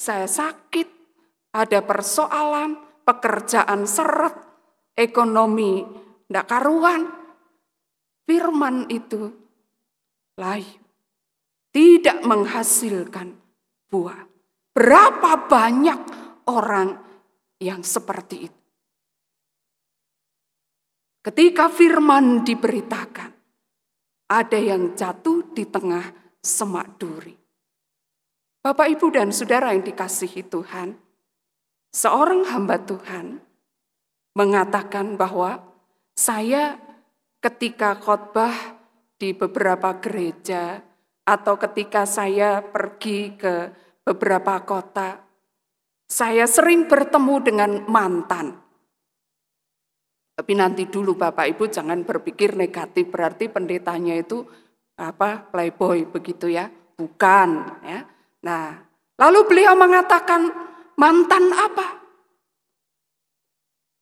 Saya 0.00 0.24
sakit, 0.24 0.88
ada 1.52 1.84
persoalan, 1.84 2.80
pekerjaan 3.04 3.84
seret, 3.84 4.32
ekonomi 4.96 5.84
tidak 6.26 6.46
karuan. 6.48 7.02
Firman 8.26 8.90
itu 8.90 9.30
layu 10.34 10.82
tidak 11.70 12.24
menghasilkan 12.24 13.36
buah. 13.92 14.26
Berapa 14.72 15.46
banyak 15.46 16.25
orang 16.46 16.96
yang 17.58 17.82
seperti 17.82 18.36
itu? 18.46 18.62
Ketika 21.26 21.66
firman 21.66 22.46
diberitakan, 22.46 23.34
ada 24.30 24.58
yang 24.58 24.94
jatuh 24.94 25.54
di 25.54 25.66
tengah 25.66 26.06
semak 26.38 26.98
duri. 27.02 27.34
Bapak, 28.62 28.86
ibu, 28.94 29.10
dan 29.10 29.30
saudara 29.30 29.74
yang 29.74 29.82
dikasihi 29.82 30.46
Tuhan, 30.46 30.94
seorang 31.90 32.46
hamba 32.50 32.82
Tuhan 32.82 33.42
mengatakan 34.38 35.18
bahwa 35.18 35.62
saya 36.14 36.78
ketika 37.42 37.98
khotbah 37.98 38.54
di 39.18 39.34
beberapa 39.34 39.98
gereja 39.98 40.82
atau 41.26 41.58
ketika 41.58 42.06
saya 42.06 42.62
pergi 42.62 43.34
ke 43.34 43.54
beberapa 44.06 44.62
kota, 44.62 45.25
saya 46.06 46.46
sering 46.46 46.86
bertemu 46.86 47.34
dengan 47.42 47.70
mantan. 47.90 48.54
Tapi 50.36 50.52
nanti 50.54 50.86
dulu 50.86 51.16
Bapak 51.18 51.48
Ibu 51.56 51.66
jangan 51.66 52.06
berpikir 52.06 52.54
negatif 52.54 53.10
berarti 53.10 53.50
pendetanya 53.50 54.20
itu 54.20 54.44
apa 54.96 55.48
playboy 55.50 56.08
begitu 56.08 56.48
ya, 56.48 56.70
bukan 56.96 57.48
ya. 57.84 58.00
Nah, 58.44 58.78
lalu 59.18 59.40
beliau 59.48 59.74
mengatakan 59.74 60.46
mantan 60.94 61.50
apa? 61.52 61.86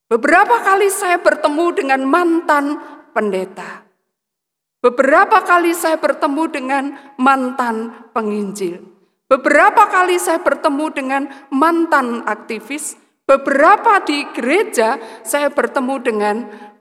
Beberapa 0.05 0.61
kali 0.61 0.91
saya 0.93 1.17
bertemu 1.17 1.65
dengan 1.73 2.01
mantan 2.05 2.77
pendeta. 3.15 3.81
Beberapa 4.83 5.41
kali 5.41 5.73
saya 5.73 5.97
bertemu 5.97 6.43
dengan 6.51 6.83
mantan 7.17 8.05
penginjil. 8.13 8.94
Beberapa 9.25 9.89
kali 9.89 10.21
saya 10.21 10.41
bertemu 10.41 10.85
dengan 10.93 11.23
mantan 11.49 12.25
aktivis. 12.25 12.97
Beberapa 13.25 14.05
di 14.05 14.21
gereja 14.37 15.01
saya 15.25 15.49
bertemu 15.49 15.95
dengan 16.05 16.35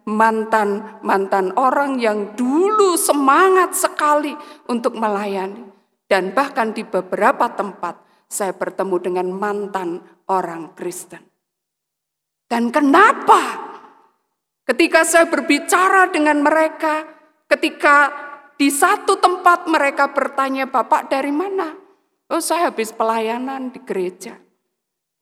mantan-mantan 0.04 1.56
orang 1.56 1.96
yang 1.96 2.36
dulu 2.36 3.00
semangat 3.00 3.72
sekali 3.72 4.36
untuk 4.68 4.92
melayani. 5.00 5.64
Dan 6.04 6.36
bahkan 6.36 6.76
di 6.76 6.84
beberapa 6.84 7.48
tempat 7.56 8.28
saya 8.28 8.52
bertemu 8.52 8.96
dengan 9.00 9.32
mantan 9.32 10.04
orang 10.28 10.76
Kristen. 10.76 11.24
Dan 12.44 12.68
kenapa 12.68 13.40
ketika 14.68 15.00
saya 15.08 15.24
berbicara 15.32 16.12
dengan 16.12 16.44
mereka, 16.44 17.14
Ketika 17.44 18.10
di 18.56 18.72
satu 18.72 19.20
tempat 19.20 19.68
mereka 19.68 20.10
bertanya, 20.10 20.66
Bapak 20.66 21.12
dari 21.12 21.30
mana? 21.30 21.83
Oh 22.32 22.40
saya 22.40 22.72
habis 22.72 22.94
pelayanan 22.94 23.74
di 23.74 23.80
gereja. 23.84 24.40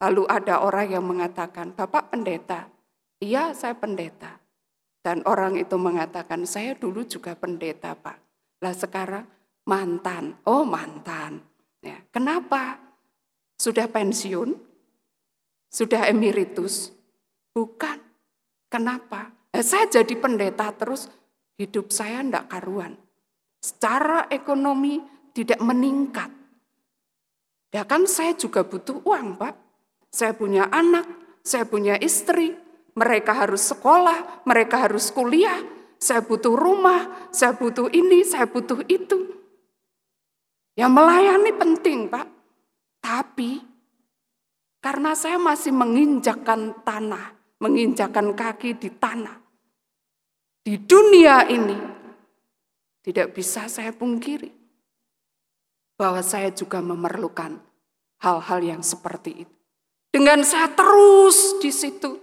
Lalu 0.03 0.27
ada 0.27 0.63
orang 0.63 0.87
yang 0.91 1.05
mengatakan, 1.07 1.75
Bapak 1.75 2.11
pendeta. 2.15 2.67
Iya 3.23 3.55
saya 3.55 3.79
pendeta. 3.79 4.39
Dan 5.03 5.23
orang 5.27 5.59
itu 5.59 5.75
mengatakan, 5.79 6.47
saya 6.47 6.79
dulu 6.79 7.03
juga 7.07 7.35
pendeta 7.35 7.95
Pak. 7.95 8.19
Lah 8.63 8.75
sekarang 8.75 9.27
mantan. 9.67 10.39
Oh 10.47 10.63
mantan. 10.63 11.43
Ya, 11.83 11.99
kenapa? 12.15 12.79
Sudah 13.59 13.91
pensiun? 13.91 14.55
Sudah 15.71 16.07
emeritus? 16.07 16.95
Bukan. 17.55 17.99
Kenapa? 18.71 19.31
Eh, 19.53 19.63
saya 19.63 19.87
jadi 19.91 20.15
pendeta 20.17 20.71
terus 20.75 21.11
hidup 21.59 21.95
saya 21.95 22.23
tidak 22.23 22.49
karuan. 22.51 22.99
Secara 23.63 24.27
ekonomi 24.31 24.99
tidak 25.31 25.63
meningkat. 25.63 26.42
Ya 27.73 27.89
kan 27.89 28.05
saya 28.05 28.37
juga 28.37 28.63
butuh 28.63 29.01
uang 29.01 29.41
Pak. 29.41 29.55
Saya 30.13 30.37
punya 30.37 30.69
anak, 30.69 31.09
saya 31.41 31.65
punya 31.65 31.97
istri, 31.97 32.53
mereka 32.93 33.33
harus 33.33 33.73
sekolah, 33.73 34.45
mereka 34.45 34.85
harus 34.85 35.09
kuliah, 35.09 35.57
saya 35.97 36.21
butuh 36.21 36.53
rumah, 36.53 37.33
saya 37.33 37.57
butuh 37.57 37.89
ini, 37.89 38.21
saya 38.29 38.45
butuh 38.45 38.85
itu. 38.93 39.33
Ya 40.77 40.93
melayani 40.93 41.53
penting 41.57 42.13
Pak. 42.13 42.29
Tapi 43.01 43.65
karena 44.85 45.17
saya 45.17 45.41
masih 45.41 45.73
menginjakkan 45.73 46.85
tanah, 46.85 47.57
menginjakkan 47.57 48.37
kaki 48.37 48.77
di 48.77 48.93
tanah, 48.93 49.41
di 50.61 50.77
dunia 50.77 51.49
ini 51.49 51.79
tidak 53.01 53.35
bisa 53.35 53.67
saya 53.67 53.91
pungkiri 53.91 54.62
bahwa 56.03 56.19
saya 56.19 56.51
juga 56.51 56.83
memerlukan 56.83 57.63
hal-hal 58.19 58.59
yang 58.59 58.83
seperti 58.83 59.47
itu. 59.47 59.55
Dengan 60.11 60.43
saya 60.43 60.67
terus 60.75 61.63
di 61.63 61.71
situ, 61.71 62.19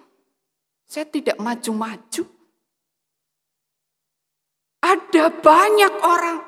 saya 0.84 1.08
tidak 1.08 1.40
maju-maju. 1.40 2.28
Ada 4.84 5.32
banyak 5.32 5.94
orang 6.04 6.40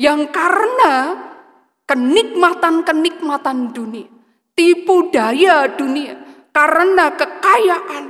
yang 0.00 0.32
karena 0.32 1.12
kenikmatan-kenikmatan 1.84 3.76
dunia, 3.76 4.08
tipu 4.56 5.12
daya 5.12 5.68
dunia, 5.76 6.16
karena 6.56 7.12
kekayaan, 7.12 8.04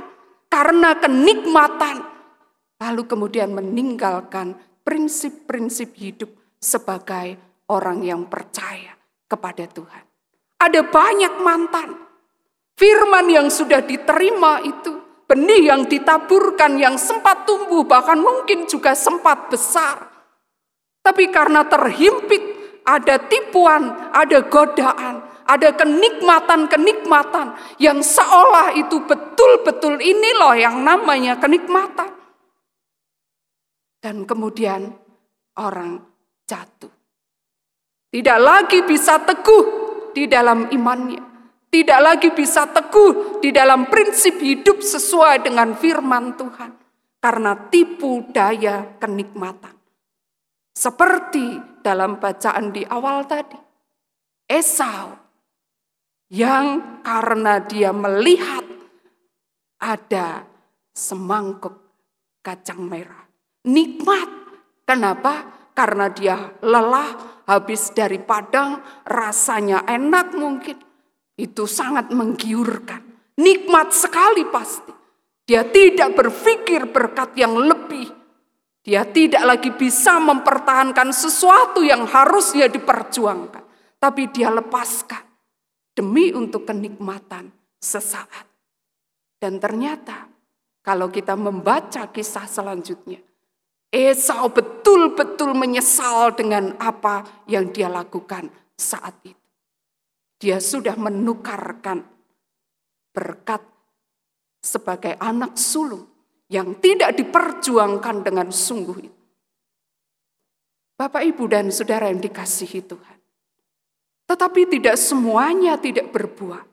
karena 0.47 0.95
kenikmatan, 1.03 1.99
lalu 2.79 3.03
kemudian 3.11 3.51
meninggalkan 3.51 4.55
prinsip-prinsip 4.87 5.95
hidup 5.99 6.31
sebagai 6.63 7.52
orang 7.71 8.03
yang 8.03 8.27
percaya 8.27 8.91
kepada 9.29 9.63
Tuhan. 9.69 10.03
Ada 10.59 10.81
banyak 10.87 11.33
mantan. 11.39 11.89
Firman 12.73 13.29
yang 13.29 13.47
sudah 13.53 13.85
diterima 13.85 14.57
itu, 14.65 14.97
benih 15.29 15.69
yang 15.69 15.85
ditaburkan 15.85 16.81
yang 16.81 16.97
sempat 16.97 17.45
tumbuh 17.45 17.85
bahkan 17.85 18.17
mungkin 18.17 18.65
juga 18.65 18.97
sempat 18.97 19.53
besar. 19.53 20.13
Tapi 21.03 21.29
karena 21.29 21.67
terhimpit 21.67 22.41
ada 22.87 23.19
tipuan, 23.27 23.91
ada 24.15 24.39
godaan, 24.47 25.23
ada 25.43 25.69
kenikmatan-kenikmatan 25.75 27.59
yang 27.79 27.99
seolah 27.99 28.71
itu 28.79 29.03
betul-betul 29.03 29.99
ini 29.99 30.31
loh 30.39 30.55
yang 30.55 30.81
namanya 30.81 31.37
kenikmatan. 31.37 32.11
Dan 33.99 34.27
kemudian 34.27 34.95
orang 35.59 35.99
jatuh. 36.47 37.02
Tidak 38.13 38.39
lagi 38.39 38.85
bisa 38.85 39.17
teguh 39.17 39.65
di 40.13 40.29
dalam 40.29 40.69
imannya. 40.69 41.33
Tidak 41.73 41.99
lagi 42.05 42.29
bisa 42.29 42.69
teguh 42.69 43.41
di 43.41 43.49
dalam 43.49 43.89
prinsip 43.89 44.37
hidup 44.37 44.85
sesuai 44.85 45.41
dengan 45.41 45.73
firman 45.73 46.37
Tuhan. 46.37 46.71
Karena 47.17 47.57
tipu 47.73 48.29
daya 48.29 48.93
kenikmatan. 49.01 49.73
Seperti 50.77 51.81
dalam 51.81 52.21
bacaan 52.21 52.69
di 52.69 52.85
awal 52.85 53.25
tadi. 53.25 53.57
Esau 54.45 55.17
yang 56.29 57.01
karena 57.01 57.65
dia 57.65 57.89
melihat 57.89 58.61
ada 59.81 60.45
semangkuk 60.93 61.73
kacang 62.45 62.85
merah 62.85 63.23
nikmat. 63.63 64.29
Kenapa? 64.83 65.47
Karena 65.73 66.11
dia 66.11 66.53
lelah, 66.61 67.32
habis 67.47 67.91
dari 67.91 68.19
padang, 68.21 68.79
rasanya 69.07 69.83
enak 69.87 70.35
mungkin. 70.35 70.77
Itu 71.33 71.65
sangat 71.65 72.13
menggiurkan. 72.13 73.01
Nikmat 73.39 73.89
sekali 73.89 74.45
pasti. 74.47 74.93
Dia 75.43 75.67
tidak 75.67 76.15
berpikir 76.15 76.87
berkat 76.93 77.35
yang 77.35 77.57
lebih. 77.57 78.07
Dia 78.83 79.07
tidak 79.07 79.43
lagi 79.43 79.71
bisa 79.71 80.19
mempertahankan 80.19 81.11
sesuatu 81.11 81.83
yang 81.83 82.03
harusnya 82.07 82.67
diperjuangkan. 82.67 83.63
Tapi 83.99 84.23
dia 84.31 84.51
lepaskan 84.51 85.23
demi 85.95 86.35
untuk 86.35 86.67
kenikmatan 86.67 87.51
sesaat. 87.79 88.47
Dan 89.39 89.59
ternyata 89.59 90.27
kalau 90.83 91.07
kita 91.07 91.35
membaca 91.39 92.11
kisah 92.11 92.47
selanjutnya, 92.47 93.23
Esau 93.93 94.49
betul-betul 94.49 95.53
menyesal 95.53 96.33
dengan 96.33 96.73
apa 96.81 97.45
yang 97.45 97.69
dia 97.69 97.85
lakukan 97.85 98.49
saat 98.73 99.13
itu. 99.21 99.37
Dia 100.41 100.57
sudah 100.57 100.97
menukarkan 100.97 102.01
berkat 103.13 103.61
sebagai 104.65 105.13
anak 105.21 105.53
sulung 105.61 106.09
yang 106.49 106.81
tidak 106.81 107.13
diperjuangkan 107.21 108.25
dengan 108.25 108.49
sungguh 108.49 108.97
itu. 108.97 109.21
Bapak, 110.97 111.21
Ibu, 111.29 111.43
dan 111.45 111.69
Saudara 111.69 112.09
yang 112.09 112.17
dikasihi 112.17 112.81
Tuhan. 112.81 113.17
Tetapi 114.25 114.61
tidak 114.73 114.97
semuanya 114.97 115.77
tidak 115.77 116.09
berbuah. 116.09 116.65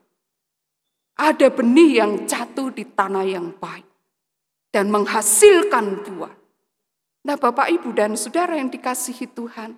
Ada 1.21 1.53
benih 1.53 2.01
yang 2.01 2.25
jatuh 2.25 2.73
di 2.73 2.89
tanah 2.89 3.29
yang 3.29 3.53
baik 3.61 3.85
dan 4.73 4.89
menghasilkan 4.89 6.01
buah. 6.09 6.40
Nah, 7.21 7.37
Bapak, 7.37 7.69
Ibu, 7.69 7.93
dan 7.93 8.17
saudara 8.17 8.57
yang 8.57 8.73
dikasihi 8.73 9.29
Tuhan, 9.37 9.77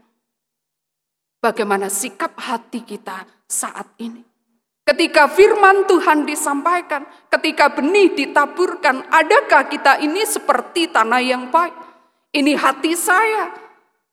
bagaimana 1.42 1.90
sikap 1.90 2.38
hati 2.38 2.86
kita 2.86 3.26
saat 3.50 3.98
ini? 3.98 4.22
Ketika 4.82 5.26
firman 5.30 5.86
Tuhan 5.86 6.26
disampaikan, 6.26 7.06
ketika 7.30 7.70
benih 7.70 8.14
ditaburkan, 8.14 9.10
adakah 9.10 9.66
kita 9.66 9.98
ini 10.02 10.22
seperti 10.26 10.90
tanah 10.90 11.22
yang 11.22 11.50
baik? 11.50 11.74
Ini 12.34 12.54
hati 12.58 12.94
saya. 12.94 13.50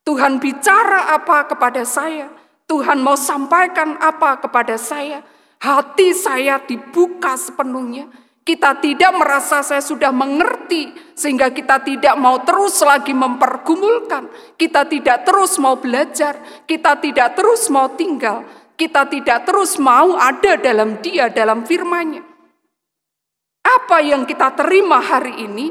Tuhan 0.05 0.41
bicara 0.41 1.13
apa 1.13 1.45
kepada 1.49 1.85
saya? 1.85 2.29
Tuhan 2.69 3.01
mau 3.01 3.17
sampaikan 3.17 3.97
apa 3.97 4.41
kepada 4.41 4.77
saya? 4.77 5.21
Hati 5.61 6.13
saya 6.13 6.61
dibuka 6.61 7.33
sepenuhnya 7.33 8.09
kita 8.43 8.81
tidak 8.81 9.11
merasa 9.13 9.61
saya 9.61 9.83
sudah 9.83 10.09
mengerti, 10.09 10.89
sehingga 11.13 11.53
kita 11.53 11.83
tidak 11.85 12.15
mau 12.17 12.41
terus 12.41 12.81
lagi 12.81 13.13
mempergumulkan. 13.13 14.55
Kita 14.57 14.89
tidak 14.89 15.27
terus 15.27 15.59
mau 15.61 15.77
belajar, 15.77 16.65
kita 16.65 16.97
tidak 16.97 17.37
terus 17.37 17.69
mau 17.69 17.93
tinggal, 17.93 18.47
kita 18.73 19.05
tidak 19.11 19.45
terus 19.45 19.77
mau 19.77 20.17
ada 20.17 20.57
dalam 20.57 20.97
Dia, 21.03 21.29
dalam 21.29 21.67
firman-Nya. 21.67 22.23
Apa 23.59 24.01
yang 24.01 24.25
kita 24.25 24.55
terima 24.57 24.97
hari 25.03 25.45
ini, 25.45 25.69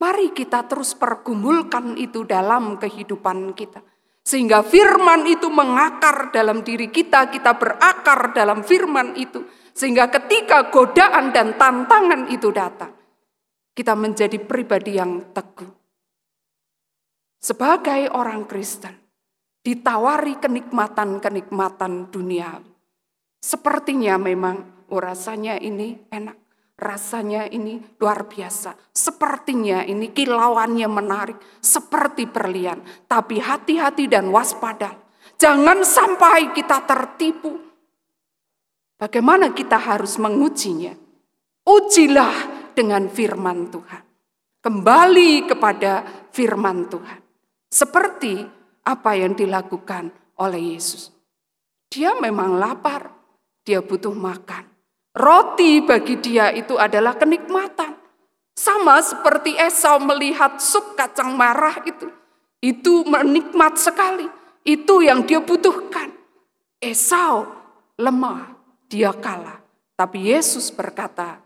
mari 0.00 0.32
kita 0.32 0.64
terus 0.64 0.96
pergumulkan 0.96 1.98
itu 2.00 2.24
dalam 2.24 2.80
kehidupan 2.80 3.52
kita. 3.52 3.82
Sehingga 4.26 4.64
firman 4.66 5.22
itu 5.28 5.46
mengakar 5.52 6.34
dalam 6.34 6.66
diri 6.66 6.90
kita, 6.90 7.30
kita 7.30 7.54
berakar 7.54 8.34
dalam 8.34 8.64
firman 8.66 9.14
itu 9.14 9.44
sehingga 9.76 10.08
ketika 10.08 10.72
godaan 10.72 11.36
dan 11.36 11.52
tantangan 11.60 12.32
itu 12.32 12.48
datang, 12.48 12.96
kita 13.76 13.92
menjadi 13.92 14.40
pribadi 14.40 14.96
yang 14.96 15.36
teguh. 15.36 15.68
Sebagai 17.36 18.08
orang 18.16 18.48
Kristen, 18.48 18.96
ditawari 19.60 20.40
kenikmatan-kenikmatan 20.40 22.08
dunia. 22.08 22.56
Sepertinya 23.36 24.16
memang 24.16 24.88
oh 24.88 24.96
rasanya 24.96 25.60
ini 25.60 26.08
enak, 26.08 26.72
rasanya 26.80 27.44
ini 27.44 27.76
luar 28.00 28.24
biasa. 28.24 28.72
Sepertinya 28.96 29.84
ini 29.84 30.08
kilauannya 30.08 30.88
menarik, 30.88 31.36
seperti 31.60 32.24
berlian. 32.24 32.80
Tapi 33.04 33.44
hati-hati 33.44 34.08
dan 34.08 34.32
waspada. 34.32 34.96
Jangan 35.36 35.84
sampai 35.84 36.56
kita 36.56 36.80
tertipu 36.88 37.65
Bagaimana 38.96 39.52
kita 39.52 39.76
harus 39.76 40.16
mengujinya? 40.16 40.96
Ujilah 41.68 42.36
dengan 42.72 43.12
firman 43.12 43.68
Tuhan. 43.68 44.02
Kembali 44.64 45.44
kepada 45.44 46.00
firman 46.32 46.88
Tuhan. 46.88 47.20
Seperti 47.68 48.40
apa 48.88 49.12
yang 49.12 49.36
dilakukan 49.36 50.08
oleh 50.40 50.72
Yesus. 50.72 51.12
Dia 51.92 52.16
memang 52.16 52.56
lapar, 52.56 53.12
dia 53.60 53.84
butuh 53.84 54.16
makan. 54.16 54.64
Roti 55.12 55.84
bagi 55.84 56.16
dia 56.16 56.48
itu 56.56 56.80
adalah 56.80 57.20
kenikmatan. 57.20 58.00
Sama 58.56 59.04
seperti 59.04 59.60
Esau 59.60 60.00
melihat 60.00 60.56
sup 60.56 60.96
kacang 60.96 61.36
marah 61.36 61.84
itu. 61.84 62.08
Itu 62.64 63.04
menikmat 63.04 63.76
sekali. 63.76 64.24
Itu 64.64 65.04
yang 65.04 65.28
dia 65.28 65.44
butuhkan. 65.44 66.08
Esau 66.80 67.44
lemah, 68.00 68.55
dia 68.86 69.12
kalah. 69.14 69.62
Tapi 69.96 70.28
Yesus 70.30 70.70
berkata, 70.70 71.40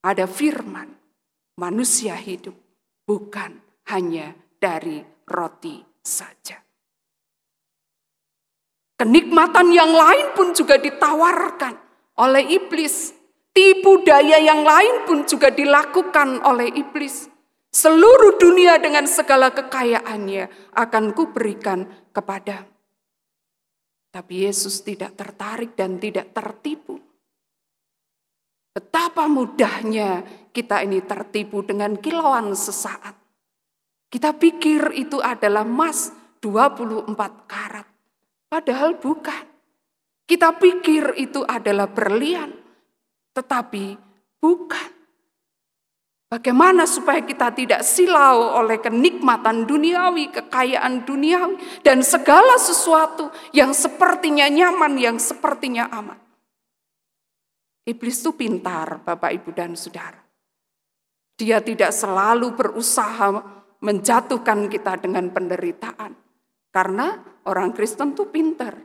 ada 0.00 0.24
firman, 0.24 0.88
manusia 1.60 2.16
hidup 2.16 2.56
bukan 3.04 3.60
hanya 3.92 4.32
dari 4.56 5.04
roti 5.28 5.82
saja. 6.00 6.56
Kenikmatan 9.00 9.72
yang 9.72 9.92
lain 9.96 10.36
pun 10.36 10.52
juga 10.52 10.76
ditawarkan 10.76 11.74
oleh 12.20 12.44
iblis. 12.52 13.16
Tipu 13.50 14.06
daya 14.06 14.38
yang 14.38 14.62
lain 14.62 15.08
pun 15.08 15.26
juga 15.26 15.50
dilakukan 15.50 16.44
oleh 16.44 16.70
iblis. 16.76 17.26
Seluruh 17.70 18.38
dunia 18.38 18.78
dengan 18.78 19.10
segala 19.10 19.50
kekayaannya 19.50 20.74
akan 20.74 21.04
kuberikan 21.16 21.86
kepada 22.14 22.69
tapi 24.10 24.46
Yesus 24.46 24.82
tidak 24.82 25.14
tertarik 25.14 25.78
dan 25.78 25.96
tidak 26.02 26.34
tertipu. 26.34 26.98
Betapa 28.70 29.26
mudahnya 29.26 30.22
kita 30.50 30.82
ini 30.82 31.02
tertipu 31.02 31.62
dengan 31.62 31.98
kilauan 31.98 32.54
sesaat. 32.54 33.14
Kita 34.10 34.34
pikir 34.34 34.98
itu 34.98 35.22
adalah 35.22 35.62
emas 35.62 36.10
24 36.42 37.14
karat. 37.46 37.86
Padahal 38.50 38.98
bukan. 38.98 39.46
Kita 40.26 40.54
pikir 40.58 41.18
itu 41.18 41.42
adalah 41.46 41.86
berlian. 41.90 42.50
Tetapi 43.34 43.86
bukan. 44.42 44.99
Bagaimana 46.30 46.86
supaya 46.86 47.26
kita 47.26 47.50
tidak 47.50 47.82
silau 47.82 48.54
oleh 48.62 48.78
kenikmatan 48.78 49.66
duniawi, 49.66 50.30
kekayaan 50.30 51.02
duniawi, 51.02 51.82
dan 51.82 52.06
segala 52.06 52.54
sesuatu 52.54 53.34
yang 53.50 53.74
sepertinya 53.74 54.46
nyaman, 54.46 54.94
yang 54.94 55.18
sepertinya 55.18 55.90
aman. 55.90 56.14
Iblis 57.82 58.22
itu 58.22 58.30
pintar, 58.38 59.02
Bapak, 59.02 59.34
Ibu, 59.42 59.50
dan 59.50 59.74
Saudara. 59.74 60.22
Dia 61.34 61.58
tidak 61.66 61.90
selalu 61.90 62.54
berusaha 62.54 63.34
menjatuhkan 63.82 64.70
kita 64.70 65.02
dengan 65.02 65.34
penderitaan. 65.34 66.14
Karena 66.70 67.10
orang 67.50 67.74
Kristen 67.74 68.14
itu 68.14 68.30
pintar. 68.30 68.78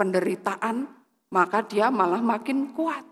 Penderitaan, 0.00 0.88
maka 1.36 1.60
dia 1.68 1.92
malah 1.92 2.24
makin 2.24 2.72
kuat. 2.72 3.04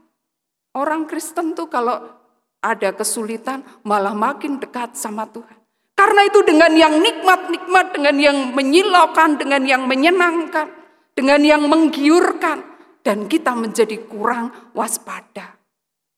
Orang 0.72 1.05
Kristen 1.05 1.53
tuh 1.53 1.68
kalau 1.68 2.21
ada 2.62 2.94
kesulitan, 2.94 3.66
malah 3.83 4.14
makin 4.14 4.62
dekat 4.62 4.94
sama 4.94 5.27
Tuhan. 5.27 5.59
Karena 5.92 6.25
itu 6.25 6.40
dengan 6.46 6.72
yang 6.72 6.94
nikmat-nikmat, 7.03 7.87
dengan 7.94 8.16
yang 8.16 8.38
menyilaukan, 8.55 9.37
dengan 9.37 9.62
yang 9.66 9.83
menyenangkan, 9.85 10.66
dengan 11.12 11.42
yang 11.42 11.62
menggiurkan, 11.68 12.64
dan 13.03 13.27
kita 13.27 13.53
menjadi 13.53 14.01
kurang 14.07 14.72
waspada. 14.72 15.59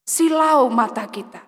Silau 0.05 0.69
mata 0.69 1.09
kita, 1.09 1.41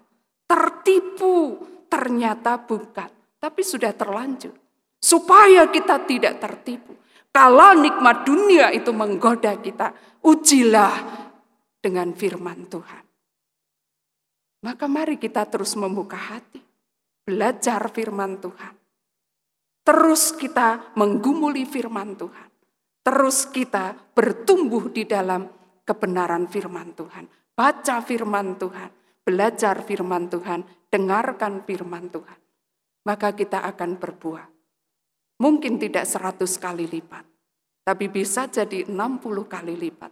tertipu, 0.49 1.61
ternyata 1.87 2.57
bukan, 2.57 3.37
tapi 3.37 3.61
sudah 3.61 3.93
terlanjur. 3.93 4.53
Supaya 4.97 5.69
kita 5.69 6.03
tidak 6.09 6.41
tertipu. 6.41 6.97
Kalau 7.29 7.77
nikmat 7.77 8.25
dunia 8.25 8.73
itu 8.73 8.89
menggoda 8.89 9.61
kita, 9.61 9.93
ujilah 10.25 10.93
dengan 11.77 12.11
firman 12.17 12.65
Tuhan. 12.65 13.06
Maka 14.67 14.83
mari 14.91 15.15
kita 15.15 15.47
terus 15.47 15.79
membuka 15.79 16.19
hati, 16.19 16.59
belajar 17.23 17.87
firman 17.87 18.35
Tuhan. 18.43 18.75
Terus 19.87 20.35
kita 20.35 20.91
menggumuli 20.99 21.63
firman 21.63 22.19
Tuhan. 22.19 22.51
Terus 22.99 23.47
kita 23.47 23.95
bertumbuh 24.11 24.91
di 24.91 25.07
dalam 25.07 25.47
kebenaran 25.87 26.51
firman 26.51 26.91
Tuhan. 26.91 27.31
Baca 27.55 28.03
firman 28.03 28.59
Tuhan, 28.59 28.91
belajar 29.23 29.87
firman 29.87 30.27
Tuhan, 30.27 30.67
dengarkan 30.91 31.63
firman 31.63 32.11
Tuhan. 32.11 32.39
Maka 33.07 33.31
kita 33.39 33.63
akan 33.71 33.95
berbuah. 33.95 34.51
Mungkin 35.47 35.79
tidak 35.79 36.03
seratus 36.03 36.59
kali 36.59 36.91
lipat, 36.91 37.23
tapi 37.87 38.11
bisa 38.11 38.51
jadi 38.51 38.83
60 38.83 38.91
kali 39.47 39.79
lipat. 39.79 40.11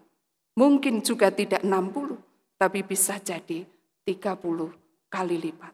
Mungkin 0.56 1.04
juga 1.04 1.28
tidak 1.28 1.60
60, 1.60 2.56
tapi 2.56 2.80
bisa 2.88 3.20
jadi 3.20 3.75
30 4.06 5.10
kali 5.10 5.38
lipat. 5.42 5.74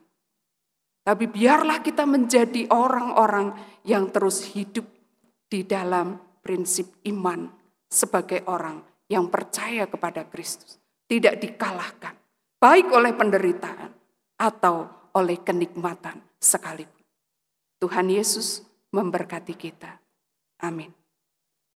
Tapi 1.02 1.24
biarlah 1.28 1.82
kita 1.82 2.06
menjadi 2.06 2.70
orang-orang 2.72 3.52
yang 3.84 4.08
terus 4.08 4.54
hidup 4.54 4.86
di 5.50 5.66
dalam 5.66 6.16
prinsip 6.40 7.02
iman 7.10 7.50
sebagai 7.90 8.46
orang 8.48 8.80
yang 9.10 9.28
percaya 9.28 9.84
kepada 9.90 10.24
Kristus. 10.30 10.80
Tidak 11.04 11.36
dikalahkan, 11.36 12.16
baik 12.56 12.88
oleh 12.94 13.12
penderitaan 13.12 13.92
atau 14.40 14.88
oleh 15.12 15.36
kenikmatan 15.44 16.22
sekalipun. 16.40 17.04
Tuhan 17.82 18.08
Yesus 18.08 18.64
memberkati 18.94 19.52
kita. 19.58 20.00
Amin. 20.62 21.01